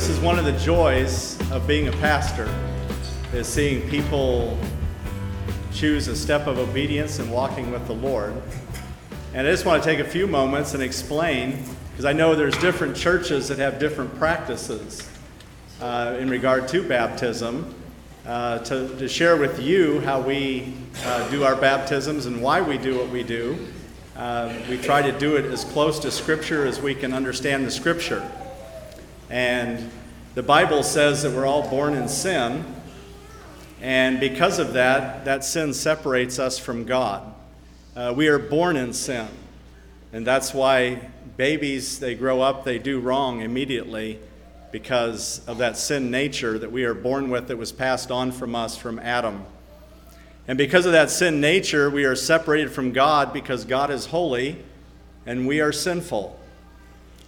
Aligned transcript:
this 0.00 0.08
is 0.08 0.20
one 0.20 0.38
of 0.38 0.46
the 0.46 0.52
joys 0.52 1.38
of 1.50 1.66
being 1.66 1.88
a 1.88 1.92
pastor 1.92 2.48
is 3.34 3.46
seeing 3.46 3.86
people 3.90 4.56
choose 5.74 6.08
a 6.08 6.16
step 6.16 6.46
of 6.46 6.58
obedience 6.58 7.18
and 7.18 7.30
walking 7.30 7.70
with 7.70 7.86
the 7.86 7.92
Lord. 7.92 8.32
And 9.34 9.46
I 9.46 9.50
just 9.50 9.66
want 9.66 9.82
to 9.82 9.86
take 9.86 9.98
a 9.98 10.08
few 10.08 10.26
moments 10.26 10.72
and 10.72 10.82
explain, 10.82 11.62
because 11.90 12.06
I 12.06 12.14
know 12.14 12.34
there's 12.34 12.56
different 12.56 12.96
churches 12.96 13.46
that 13.48 13.58
have 13.58 13.78
different 13.78 14.18
practices 14.18 15.06
uh, 15.82 16.16
in 16.18 16.30
regard 16.30 16.66
to 16.68 16.82
baptism, 16.82 17.74
uh, 18.24 18.60
to, 18.60 18.88
to 18.96 19.06
share 19.06 19.36
with 19.36 19.60
you 19.60 20.00
how 20.00 20.18
we 20.18 20.72
uh, 21.04 21.28
do 21.28 21.44
our 21.44 21.56
baptisms 21.56 22.24
and 22.24 22.40
why 22.40 22.62
we 22.62 22.78
do 22.78 22.96
what 22.96 23.10
we 23.10 23.22
do. 23.22 23.68
Uh, 24.16 24.50
we 24.66 24.78
try 24.78 25.02
to 25.02 25.12
do 25.18 25.36
it 25.36 25.44
as 25.44 25.62
close 25.62 25.98
to 25.98 26.10
Scripture 26.10 26.64
as 26.64 26.80
we 26.80 26.94
can 26.94 27.12
understand 27.12 27.66
the 27.66 27.70
Scripture. 27.70 28.26
And 29.30 29.88
the 30.34 30.42
Bible 30.42 30.82
says 30.82 31.22
that 31.22 31.30
we're 31.30 31.46
all 31.46 31.68
born 31.70 31.94
in 31.94 32.08
sin, 32.08 32.64
and 33.80 34.18
because 34.18 34.58
of 34.58 34.72
that, 34.72 35.24
that 35.24 35.44
sin 35.44 35.72
separates 35.72 36.40
us 36.40 36.58
from 36.58 36.84
God. 36.84 37.32
Uh, 37.94 38.12
we 38.16 38.26
are 38.26 38.40
born 38.40 38.76
in 38.76 38.92
sin, 38.92 39.28
and 40.12 40.26
that's 40.26 40.52
why 40.52 41.10
babies, 41.36 42.00
they 42.00 42.16
grow 42.16 42.40
up, 42.40 42.64
they 42.64 42.80
do 42.80 42.98
wrong 42.98 43.40
immediately 43.40 44.18
because 44.72 45.42
of 45.46 45.58
that 45.58 45.76
sin 45.76 46.10
nature 46.10 46.58
that 46.58 46.72
we 46.72 46.82
are 46.82 46.94
born 46.94 47.30
with 47.30 47.46
that 47.46 47.56
was 47.56 47.70
passed 47.70 48.10
on 48.10 48.32
from 48.32 48.56
us 48.56 48.76
from 48.76 48.98
Adam. 48.98 49.44
And 50.48 50.58
because 50.58 50.86
of 50.86 50.92
that 50.92 51.08
sin 51.08 51.40
nature, 51.40 51.88
we 51.88 52.04
are 52.04 52.16
separated 52.16 52.72
from 52.72 52.90
God 52.90 53.32
because 53.32 53.64
God 53.64 53.90
is 53.90 54.06
holy 54.06 54.58
and 55.24 55.46
we 55.46 55.60
are 55.60 55.70
sinful. 55.70 56.39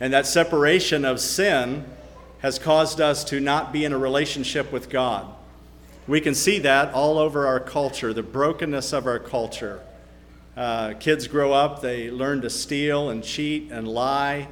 And 0.01 0.13
that 0.13 0.27
separation 0.27 1.05
of 1.05 1.21
sin 1.21 1.85
has 2.41 2.59
caused 2.59 3.01
us 3.01 3.23
to 3.25 3.41
not 3.41 3.73
be 3.73 3.85
in 3.85 3.93
a 3.93 3.99
relationship 3.99 4.73
with 4.73 4.91
God. 4.91 5.33
We 6.09 6.21
can 6.21 6.35
see 6.35 6.59
that 6.61 6.93
all 6.93 7.19
over 7.19 7.47
our 7.47 7.61
culture, 7.61 8.13
the 8.13 8.23
brokenness 8.23 8.93
of 8.93 9.07
our 9.07 9.21
culture. 9.21 9.81
Uh, 10.57 10.95
kids 10.95 11.29
grow 11.29 11.53
up, 11.53 11.81
they 11.81 12.11
learn 12.11 12.41
to 12.43 12.51
steal 12.51 13.09
and 13.11 13.23
cheat 13.23 13.71
and 13.71 13.87
lie. 13.87 14.49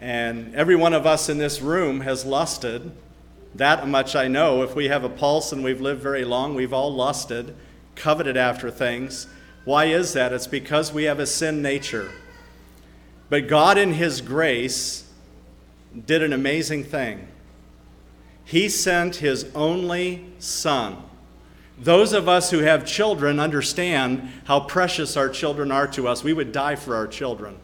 And 0.00 0.54
every 0.54 0.76
one 0.76 0.94
of 0.94 1.06
us 1.06 1.28
in 1.28 1.38
this 1.38 1.60
room 1.60 2.00
has 2.00 2.24
lusted. 2.24 2.90
That 3.54 3.86
much 3.86 4.16
I 4.16 4.28
know. 4.28 4.62
If 4.62 4.74
we 4.74 4.88
have 4.88 5.04
a 5.04 5.08
pulse 5.08 5.52
and 5.52 5.62
we've 5.62 5.80
lived 5.80 6.02
very 6.02 6.24
long, 6.24 6.54
we've 6.54 6.72
all 6.72 6.94
lusted, 6.94 7.54
coveted 7.94 8.36
after 8.36 8.70
things. 8.70 9.26
Why 9.64 9.86
is 9.86 10.14
that? 10.14 10.32
It's 10.32 10.46
because 10.46 10.92
we 10.92 11.04
have 11.04 11.18
a 11.18 11.26
sin 11.26 11.60
nature. 11.60 12.10
But 13.28 13.48
God, 13.48 13.76
in 13.78 13.92
His 13.92 14.20
grace, 14.20 15.04
did 16.06 16.22
an 16.22 16.32
amazing 16.32 16.84
thing. 16.84 17.28
He 18.44 18.68
sent 18.68 19.16
His 19.16 19.46
only 19.54 20.26
Son. 20.38 21.02
Those 21.80 22.12
of 22.12 22.28
us 22.28 22.50
who 22.50 22.58
have 22.60 22.84
children 22.84 23.38
understand 23.38 24.28
how 24.44 24.60
precious 24.60 25.16
our 25.16 25.28
children 25.28 25.70
are 25.70 25.86
to 25.88 26.08
us. 26.08 26.24
We 26.24 26.32
would 26.32 26.50
die 26.50 26.74
for 26.74 26.96
our 26.96 27.06
children. 27.06 27.58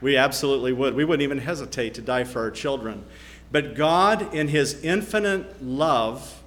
We 0.00 0.16
absolutely 0.16 0.72
would. 0.72 0.94
We 0.94 1.04
wouldn't 1.04 1.22
even 1.22 1.38
hesitate 1.38 1.94
to 1.94 2.02
die 2.02 2.24
for 2.24 2.40
our 2.40 2.50
children. 2.50 3.04
But 3.50 3.74
God, 3.74 4.34
in 4.34 4.48
His 4.48 4.82
infinite 4.84 5.62
love 5.64 6.42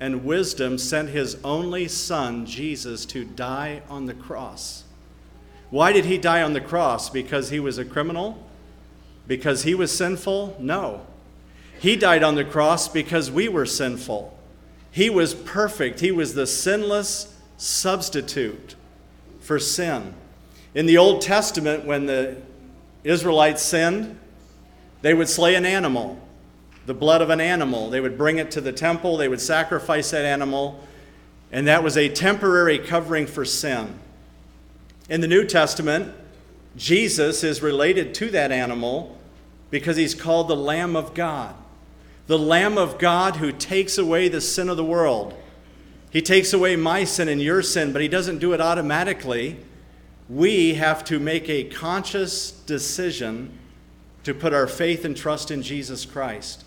and 0.00 0.24
wisdom, 0.24 0.78
sent 0.78 1.10
His 1.10 1.36
only 1.44 1.86
Son, 1.86 2.46
Jesus, 2.46 3.04
to 3.06 3.24
die 3.24 3.82
on 3.88 4.06
the 4.06 4.14
cross. 4.14 4.83
Why 5.70 5.92
did 5.92 6.04
He 6.04 6.18
die 6.18 6.42
on 6.42 6.52
the 6.52 6.60
cross? 6.60 7.10
Because 7.10 7.50
He 7.50 7.60
was 7.60 7.78
a 7.78 7.84
criminal? 7.84 8.46
Because 9.26 9.62
He 9.62 9.74
was 9.74 9.90
sinful? 9.96 10.56
No. 10.58 11.06
He 11.78 11.96
died 11.96 12.22
on 12.22 12.34
the 12.34 12.44
cross 12.44 12.88
because 12.88 13.30
we 13.30 13.48
were 13.48 13.66
sinful. 13.66 14.36
He 14.90 15.10
was 15.10 15.34
perfect. 15.34 16.00
He 16.00 16.12
was 16.12 16.34
the 16.34 16.46
sinless 16.46 17.34
substitute 17.56 18.74
for 19.40 19.58
sin. 19.58 20.14
In 20.74 20.86
the 20.86 20.98
Old 20.98 21.20
Testament, 21.20 21.84
when 21.84 22.06
the 22.06 22.36
Israelites 23.02 23.62
sinned, 23.62 24.18
they 25.02 25.14
would 25.14 25.28
slay 25.28 25.54
an 25.54 25.66
animal, 25.66 26.18
the 26.86 26.94
blood 26.94 27.20
of 27.20 27.30
an 27.30 27.40
animal. 27.40 27.90
They 27.90 28.00
would 28.00 28.16
bring 28.16 28.38
it 28.38 28.50
to 28.52 28.60
the 28.60 28.72
temple, 28.72 29.16
they 29.16 29.28
would 29.28 29.40
sacrifice 29.40 30.10
that 30.12 30.24
animal, 30.24 30.82
and 31.52 31.68
that 31.68 31.84
was 31.84 31.96
a 31.96 32.08
temporary 32.08 32.78
covering 32.78 33.26
for 33.26 33.44
sin. 33.44 33.98
In 35.08 35.20
the 35.20 35.28
New 35.28 35.44
Testament, 35.44 36.14
Jesus 36.76 37.44
is 37.44 37.62
related 37.62 38.14
to 38.14 38.30
that 38.30 38.50
animal 38.50 39.18
because 39.70 39.96
he's 39.96 40.14
called 40.14 40.48
the 40.48 40.56
Lamb 40.56 40.96
of 40.96 41.14
God. 41.14 41.54
The 42.26 42.38
Lamb 42.38 42.78
of 42.78 42.98
God 42.98 43.36
who 43.36 43.52
takes 43.52 43.98
away 43.98 44.28
the 44.28 44.40
sin 44.40 44.68
of 44.68 44.76
the 44.76 44.84
world. 44.84 45.34
He 46.10 46.22
takes 46.22 46.52
away 46.52 46.76
my 46.76 47.04
sin 47.04 47.28
and 47.28 47.42
your 47.42 47.62
sin, 47.62 47.92
but 47.92 48.00
he 48.00 48.08
doesn't 48.08 48.38
do 48.38 48.52
it 48.52 48.60
automatically 48.60 49.58
we 50.28 50.74
have 50.74 51.04
to 51.04 51.20
make 51.20 51.48
a 51.48 51.64
conscious 51.64 52.50
decision 52.50 53.58
to 54.22 54.32
put 54.32 54.54
our 54.54 54.66
faith 54.66 55.04
and 55.04 55.16
trust 55.16 55.50
in 55.50 55.62
Jesus 55.62 56.06
Christ. 56.06 56.64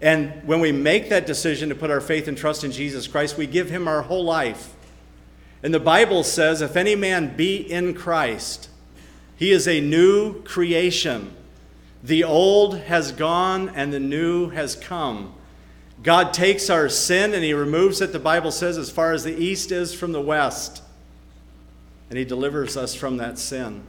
And 0.00 0.42
when 0.46 0.60
we 0.60 0.72
make 0.72 1.10
that 1.10 1.26
decision 1.26 1.68
to 1.68 1.74
put 1.74 1.90
our 1.90 2.00
faith 2.00 2.26
and 2.26 2.36
trust 2.36 2.64
in 2.64 2.72
Jesus 2.72 3.06
Christ, 3.06 3.36
we 3.36 3.46
give 3.46 3.70
him 3.70 3.86
our 3.86 4.02
whole 4.02 4.24
life. 4.24 4.73
And 5.64 5.74
the 5.74 5.80
Bible 5.80 6.22
says, 6.22 6.62
if 6.62 6.76
any 6.76 6.94
man 6.94 7.34
be 7.36 7.56
in 7.56 7.94
Christ, 7.94 8.68
he 9.34 9.50
is 9.50 9.66
a 9.66 9.80
new 9.80 10.42
creation. 10.42 11.34
The 12.04 12.22
old 12.22 12.78
has 12.78 13.10
gone 13.10 13.70
and 13.70 13.92
the 13.92 13.98
new 13.98 14.50
has 14.50 14.76
come. 14.76 15.34
God 16.04 16.32
takes 16.32 16.70
our 16.70 16.88
sin 16.88 17.34
and 17.34 17.42
he 17.42 17.54
removes 17.54 18.00
it, 18.00 18.12
the 18.12 18.20
Bible 18.20 18.52
says, 18.52 18.78
as 18.78 18.90
far 18.90 19.12
as 19.12 19.24
the 19.24 19.34
east 19.34 19.72
is 19.72 19.92
from 19.92 20.12
the 20.12 20.20
west 20.20 20.84
and 22.14 22.18
He 22.20 22.24
delivers 22.24 22.76
us 22.76 22.94
from 22.94 23.16
that 23.16 23.38
sin 23.38 23.82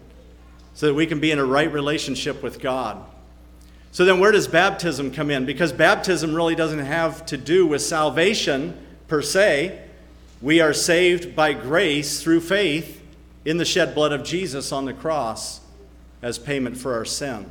so 0.74 0.88
that 0.88 0.96
we 0.96 1.06
can 1.06 1.20
be 1.20 1.30
in 1.30 1.40
a 1.40 1.46
right 1.46 1.72
relationship 1.72 2.42
with 2.42 2.60
God. 2.60 3.04
So 3.92 4.04
then, 4.04 4.20
where 4.20 4.32
does 4.32 4.48
baptism 4.48 5.12
come 5.12 5.30
in? 5.30 5.46
Because 5.46 5.72
baptism 5.72 6.34
really 6.34 6.56
doesn't 6.56 6.80
have 6.80 7.26
to 7.28 7.38
do 7.38 7.68
with 7.68 7.84
salvation 7.84 8.78
per 9.08 9.22
se. 9.22 9.85
We 10.46 10.62
are 10.62 10.74
saved 10.74 11.36
by 11.36 11.54
grace 11.54 12.22
through 12.22 12.42
faith 12.42 13.02
in 13.46 13.58
the 13.58 13.66
shed 13.66 13.96
blood 13.96 14.14
of 14.14 14.24
Jesus 14.24 14.72
on 14.72 14.86
the 14.86 14.94
cross 14.94 15.60
as 16.22 16.38
payment 16.38 16.78
for 16.78 16.94
our 16.94 17.04
sin. 17.04 17.50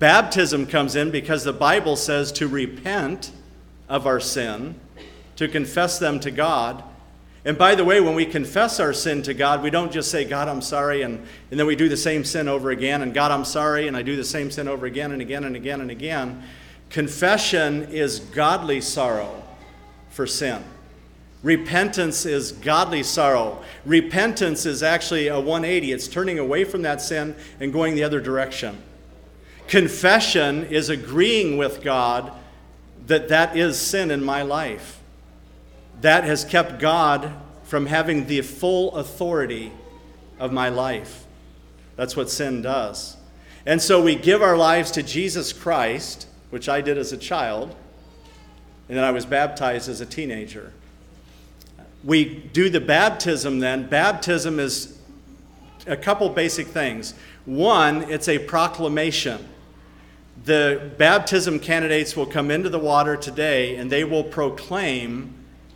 Baptism 0.00 0.66
comes 0.66 0.96
in 0.96 1.12
because 1.12 1.44
the 1.44 1.52
Bible 1.52 1.94
says 1.94 2.32
to 2.32 2.48
repent 2.48 3.30
of 3.88 4.04
our 4.04 4.18
sin, 4.18 4.74
to 5.36 5.46
confess 5.46 6.00
them 6.00 6.18
to 6.18 6.32
God, 6.32 6.82
and 7.44 7.56
by 7.56 7.76
the 7.76 7.84
way, 7.84 8.00
when 8.00 8.16
we 8.16 8.26
confess 8.26 8.80
our 8.80 8.92
sin 8.92 9.22
to 9.22 9.32
God, 9.32 9.62
we 9.62 9.70
don't 9.70 9.92
just 9.92 10.10
say, 10.10 10.24
God, 10.24 10.48
I'm 10.48 10.60
sorry, 10.60 11.02
and, 11.02 11.24
and 11.52 11.60
then 11.60 11.68
we 11.68 11.76
do 11.76 11.88
the 11.88 11.96
same 11.96 12.24
sin 12.24 12.48
over 12.48 12.72
again, 12.72 13.02
and 13.02 13.14
God, 13.14 13.30
I'm 13.30 13.44
sorry, 13.44 13.86
and 13.86 13.96
I 13.96 14.02
do 14.02 14.16
the 14.16 14.24
same 14.24 14.50
sin 14.50 14.66
over 14.66 14.86
again 14.86 15.12
and 15.12 15.22
again 15.22 15.44
and 15.44 15.54
again 15.54 15.80
and 15.80 15.92
again. 15.92 16.42
Confession 16.90 17.84
is 17.92 18.18
godly 18.18 18.80
sorrow 18.80 19.40
for 20.10 20.26
sin. 20.26 20.64
Repentance 21.42 22.24
is 22.24 22.52
godly 22.52 23.02
sorrow. 23.02 23.62
Repentance 23.84 24.64
is 24.64 24.82
actually 24.82 25.28
a 25.28 25.38
180, 25.38 25.92
it's 25.92 26.08
turning 26.08 26.38
away 26.38 26.64
from 26.64 26.82
that 26.82 27.00
sin 27.00 27.34
and 27.58 27.72
going 27.72 27.94
the 27.94 28.04
other 28.04 28.20
direction. 28.20 28.80
Confession 29.66 30.64
is 30.64 30.88
agreeing 30.88 31.56
with 31.56 31.82
God 31.82 32.32
that 33.06 33.28
that 33.28 33.56
is 33.56 33.78
sin 33.78 34.10
in 34.10 34.22
my 34.22 34.42
life 34.42 35.00
that 36.02 36.24
has 36.24 36.44
kept 36.44 36.78
God 36.78 37.32
from 37.62 37.86
having 37.86 38.26
the 38.26 38.42
full 38.42 38.94
authority 38.96 39.72
of 40.38 40.52
my 40.52 40.68
life. 40.68 41.24
That's 41.96 42.16
what 42.16 42.28
sin 42.28 42.60
does. 42.60 43.16
And 43.64 43.80
so 43.80 44.02
we 44.02 44.16
give 44.16 44.42
our 44.42 44.56
lives 44.56 44.90
to 44.92 45.02
Jesus 45.02 45.52
Christ, 45.52 46.26
which 46.50 46.68
I 46.68 46.80
did 46.80 46.98
as 46.98 47.12
a 47.12 47.16
child, 47.16 47.74
and 48.88 48.98
then 48.98 49.04
I 49.04 49.12
was 49.12 49.24
baptized 49.24 49.88
as 49.88 50.00
a 50.00 50.06
teenager. 50.06 50.72
We 52.04 52.24
do 52.24 52.68
the 52.68 52.80
baptism 52.80 53.60
then. 53.60 53.88
Baptism 53.88 54.58
is 54.58 54.98
a 55.86 55.96
couple 55.96 56.28
basic 56.28 56.66
things. 56.68 57.14
One, 57.44 58.02
it's 58.10 58.28
a 58.28 58.38
proclamation. 58.38 59.48
The 60.44 60.90
baptism 60.98 61.60
candidates 61.60 62.16
will 62.16 62.26
come 62.26 62.50
into 62.50 62.68
the 62.68 62.78
water 62.78 63.16
today 63.16 63.76
and 63.76 63.90
they 63.90 64.04
will 64.04 64.24
proclaim 64.24 65.34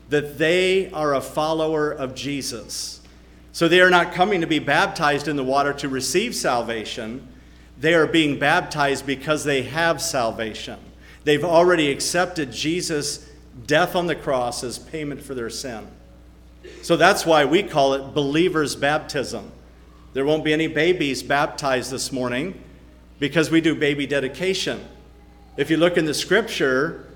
that 0.08 0.38
they 0.38 0.90
are 0.90 1.14
a 1.14 1.20
follower 1.20 1.90
of 1.90 2.14
Jesus. 2.14 3.00
So 3.52 3.68
they 3.68 3.80
are 3.80 3.90
not 3.90 4.12
coming 4.12 4.40
to 4.40 4.46
be 4.46 4.58
baptized 4.58 5.28
in 5.28 5.36
the 5.36 5.44
water 5.44 5.72
to 5.74 5.88
receive 5.88 6.34
salvation. 6.34 7.26
They 7.78 7.94
are 7.94 8.06
being 8.06 8.38
baptized 8.38 9.06
because 9.06 9.44
they 9.44 9.62
have 9.62 10.00
salvation. 10.00 10.78
They've 11.24 11.44
already 11.44 11.90
accepted 11.90 12.52
Jesus' 12.52 13.28
death 13.66 13.96
on 13.96 14.06
the 14.06 14.14
cross 14.14 14.62
as 14.62 14.78
payment 14.78 15.22
for 15.22 15.34
their 15.34 15.50
sin. 15.50 15.86
So 16.82 16.96
that's 16.96 17.26
why 17.26 17.44
we 17.44 17.62
call 17.62 17.94
it 17.94 18.14
believer's 18.14 18.76
baptism. 18.76 19.52
There 20.12 20.24
won't 20.24 20.44
be 20.44 20.52
any 20.52 20.66
babies 20.66 21.22
baptized 21.22 21.90
this 21.90 22.12
morning 22.12 22.62
because 23.18 23.50
we 23.50 23.60
do 23.60 23.74
baby 23.74 24.06
dedication. 24.06 24.82
If 25.56 25.70
you 25.70 25.76
look 25.76 25.96
in 25.96 26.04
the 26.04 26.14
scripture, 26.14 27.06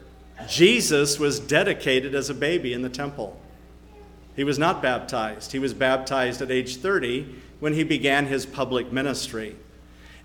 Jesus 0.49 1.19
was 1.19 1.41
dedicated 1.41 2.15
as 2.15 2.31
a 2.31 2.35
baby 2.35 2.73
in 2.73 2.83
the 2.83 2.89
temple. 2.89 3.39
He 4.37 4.45
was 4.45 4.59
not 4.59 4.81
baptized. 4.81 5.53
He 5.53 5.59
was 5.59 5.75
baptized 5.75 6.41
at 6.41 6.51
age 6.51 6.77
30 6.77 7.35
when 7.61 7.75
he 7.75 7.85
began 7.85 8.27
his 8.27 8.47
public 8.47 8.93
ministry. 8.93 9.57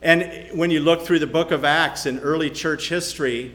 And 0.01 0.49
when 0.57 0.71
you 0.71 0.79
look 0.79 1.01
through 1.01 1.19
the 1.19 1.27
book 1.27 1.51
of 1.51 1.65
Acts 1.65 2.05
in 2.05 2.19
early 2.19 2.49
church 2.49 2.89
history, 2.89 3.53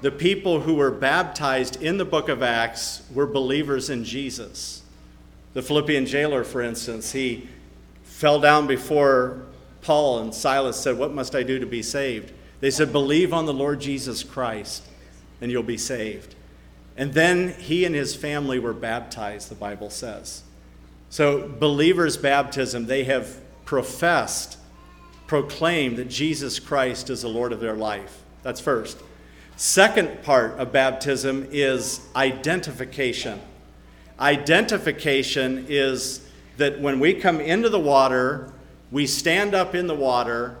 the 0.00 0.10
people 0.10 0.60
who 0.60 0.74
were 0.74 0.90
baptized 0.90 1.80
in 1.80 1.98
the 1.98 2.04
book 2.04 2.28
of 2.28 2.42
Acts 2.42 3.02
were 3.14 3.26
believers 3.26 3.90
in 3.90 4.04
Jesus. 4.04 4.81
The 5.54 5.62
Philippian 5.62 6.06
jailer, 6.06 6.44
for 6.44 6.62
instance, 6.62 7.12
he 7.12 7.48
fell 8.02 8.40
down 8.40 8.66
before 8.66 9.42
Paul 9.82 10.20
and 10.20 10.34
Silas 10.34 10.76
said, 10.76 10.96
What 10.96 11.12
must 11.12 11.34
I 11.34 11.42
do 11.42 11.58
to 11.58 11.66
be 11.66 11.82
saved? 11.82 12.32
They 12.60 12.70
said, 12.70 12.92
Believe 12.92 13.32
on 13.32 13.46
the 13.46 13.52
Lord 13.52 13.80
Jesus 13.80 14.22
Christ, 14.22 14.84
and 15.40 15.50
you'll 15.50 15.62
be 15.62 15.76
saved. 15.76 16.34
And 16.96 17.12
then 17.12 17.54
he 17.58 17.84
and 17.84 17.94
his 17.94 18.14
family 18.14 18.58
were 18.58 18.72
baptized, 18.72 19.50
the 19.50 19.54
Bible 19.54 19.90
says. 19.90 20.42
So, 21.10 21.48
believers' 21.48 22.16
baptism, 22.16 22.86
they 22.86 23.04
have 23.04 23.40
professed, 23.64 24.56
proclaimed 25.26 25.96
that 25.96 26.08
Jesus 26.08 26.58
Christ 26.58 27.10
is 27.10 27.22
the 27.22 27.28
Lord 27.28 27.52
of 27.52 27.60
their 27.60 27.74
life. 27.74 28.22
That's 28.42 28.60
first. 28.60 28.98
Second 29.56 30.22
part 30.22 30.58
of 30.58 30.72
baptism 30.72 31.48
is 31.50 32.00
identification. 32.16 33.40
Identification 34.22 35.66
is 35.68 36.24
that 36.56 36.80
when 36.80 37.00
we 37.00 37.12
come 37.12 37.40
into 37.40 37.68
the 37.68 37.80
water, 37.80 38.52
we 38.92 39.04
stand 39.04 39.52
up 39.52 39.74
in 39.74 39.88
the 39.88 39.96
water, 39.96 40.56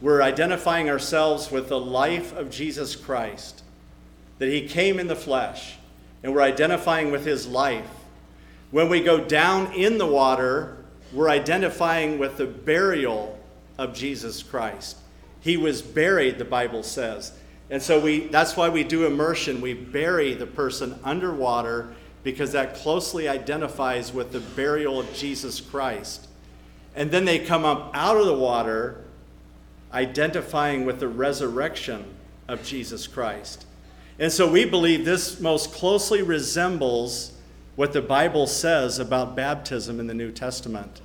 we're 0.00 0.20
identifying 0.20 0.90
ourselves 0.90 1.48
with 1.48 1.68
the 1.68 1.78
life 1.78 2.36
of 2.36 2.50
Jesus 2.50 2.96
Christ, 2.96 3.62
that 4.38 4.48
he 4.48 4.66
came 4.66 4.98
in 4.98 5.06
the 5.06 5.14
flesh, 5.14 5.76
and 6.24 6.34
we're 6.34 6.42
identifying 6.42 7.12
with 7.12 7.24
his 7.24 7.46
life. 7.46 7.88
When 8.72 8.88
we 8.88 9.00
go 9.00 9.24
down 9.24 9.72
in 9.74 9.96
the 9.98 10.06
water, 10.06 10.78
we're 11.12 11.30
identifying 11.30 12.18
with 12.18 12.36
the 12.36 12.46
burial 12.46 13.38
of 13.78 13.94
Jesus 13.94 14.42
Christ. 14.42 14.96
He 15.40 15.56
was 15.56 15.82
buried, 15.82 16.38
the 16.38 16.44
Bible 16.44 16.82
says. 16.82 17.32
And 17.70 17.80
so 17.80 18.00
we 18.00 18.26
that's 18.26 18.56
why 18.56 18.68
we 18.68 18.82
do 18.82 19.06
immersion. 19.06 19.60
We 19.60 19.72
bury 19.72 20.34
the 20.34 20.46
person 20.46 20.98
underwater 21.04 21.94
because 22.24 22.52
that 22.52 22.74
closely 22.74 23.28
identifies 23.28 24.12
with 24.12 24.32
the 24.32 24.40
burial 24.40 24.98
of 24.98 25.14
Jesus 25.14 25.60
Christ. 25.60 26.26
And 26.96 27.10
then 27.10 27.24
they 27.24 27.38
come 27.38 27.64
up 27.64 27.90
out 27.94 28.16
of 28.16 28.26
the 28.26 28.34
water 28.34 29.04
identifying 29.92 30.84
with 30.84 30.98
the 30.98 31.08
resurrection 31.08 32.04
of 32.48 32.64
Jesus 32.64 33.06
Christ. 33.06 33.66
And 34.18 34.32
so 34.32 34.50
we 34.50 34.64
believe 34.64 35.04
this 35.04 35.38
most 35.38 35.72
closely 35.72 36.22
resembles 36.22 37.32
what 37.76 37.92
the 37.92 38.02
Bible 38.02 38.46
says 38.46 38.98
about 38.98 39.36
baptism 39.36 40.00
in 40.00 40.06
the 40.06 40.14
New 40.14 40.32
Testament. 40.32 41.00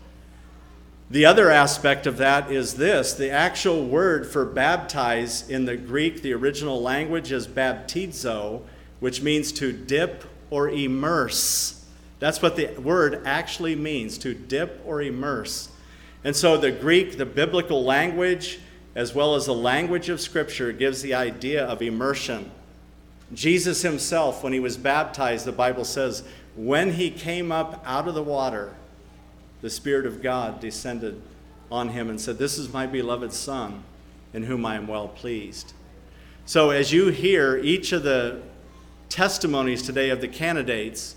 The 1.09 1.25
other 1.25 1.49
aspect 1.49 2.05
of 2.05 2.17
that 2.17 2.51
is 2.51 2.75
this 2.75 3.13
the 3.13 3.31
actual 3.31 3.85
word 3.85 4.27
for 4.27 4.45
baptize 4.45 5.49
in 5.49 5.65
the 5.65 5.75
Greek, 5.75 6.21
the 6.21 6.33
original 6.33 6.81
language, 6.81 7.31
is 7.31 7.47
baptizo, 7.47 8.61
which 8.99 9.21
means 9.21 9.51
to 9.53 9.71
dip 9.71 10.23
or 10.49 10.69
immerse. 10.69 11.85
That's 12.19 12.41
what 12.41 12.55
the 12.55 12.67
word 12.79 13.21
actually 13.25 13.75
means 13.75 14.17
to 14.19 14.33
dip 14.33 14.81
or 14.85 15.01
immerse. 15.01 15.69
And 16.23 16.35
so 16.35 16.57
the 16.57 16.71
Greek, 16.71 17.17
the 17.17 17.25
biblical 17.25 17.83
language, 17.83 18.59
as 18.95 19.15
well 19.15 19.35
as 19.35 19.45
the 19.45 19.53
language 19.53 20.09
of 20.09 20.19
Scripture, 20.19 20.71
gives 20.73 21.01
the 21.01 21.13
idea 21.13 21.65
of 21.65 21.81
immersion. 21.81 22.51
Jesus 23.33 23.81
himself, 23.83 24.43
when 24.43 24.53
he 24.53 24.59
was 24.59 24.75
baptized, 24.75 25.45
the 25.45 25.51
Bible 25.51 25.85
says, 25.85 26.23
when 26.55 26.93
he 26.93 27.09
came 27.09 27.51
up 27.51 27.81
out 27.85 28.07
of 28.07 28.15
the 28.15 28.23
water, 28.23 28.73
the 29.61 29.69
Spirit 29.69 30.05
of 30.05 30.21
God 30.21 30.59
descended 30.59 31.21
on 31.71 31.89
him 31.89 32.09
and 32.09 32.19
said, 32.19 32.37
This 32.37 32.57
is 32.57 32.73
my 32.73 32.87
beloved 32.87 33.31
Son, 33.31 33.83
in 34.33 34.43
whom 34.43 34.65
I 34.65 34.75
am 34.75 34.87
well 34.87 35.07
pleased. 35.07 35.73
So, 36.45 36.71
as 36.71 36.91
you 36.91 37.09
hear 37.09 37.57
each 37.57 37.91
of 37.91 38.03
the 38.03 38.41
testimonies 39.09 39.81
today 39.81 40.09
of 40.09 40.21
the 40.21 40.27
candidates, 40.27 41.15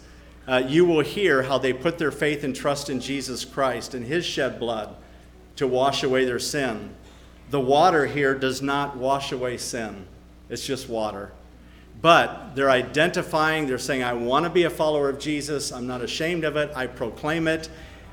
uh, 0.49 0.62
you 0.67 0.85
will 0.85 1.00
hear 1.00 1.43
how 1.43 1.59
they 1.59 1.73
put 1.73 1.99
their 1.99 2.11
faith 2.11 2.43
and 2.43 2.56
trust 2.56 2.91
in 2.91 3.00
Jesus 3.00 3.44
Christ 3.44 3.94
and 3.94 4.05
his 4.05 4.25
shed 4.25 4.59
blood 4.59 4.97
to 5.56 5.67
wash 5.67 6.03
away 6.03 6.25
their 6.25 6.39
sin. 6.39 6.94
The 7.50 7.61
water 7.61 8.06
here 8.06 8.35
does 8.35 8.62
not 8.62 8.97
wash 8.97 9.31
away 9.31 9.59
sin, 9.59 10.06
it's 10.49 10.67
just 10.67 10.89
water. 10.89 11.33
But 12.00 12.56
they're 12.56 12.71
identifying, 12.71 13.67
they're 13.69 13.79
saying, 13.79 14.03
I 14.03 14.15
want 14.15 14.44
to 14.44 14.50
be 14.50 14.65
a 14.65 14.71
follower 14.71 15.09
of 15.09 15.21
Jesus. 15.21 15.71
I'm 15.71 15.87
not 15.87 16.03
ashamed 16.03 16.43
of 16.43 16.56
it. 16.56 16.73
I 16.75 16.89
proclaim 16.89 17.47
it. 17.47 17.69